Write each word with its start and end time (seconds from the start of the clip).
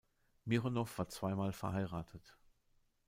Mironow 0.47 0.97
war 0.97 1.09
zweimal 1.09 1.53
verheiratet. 1.53 2.35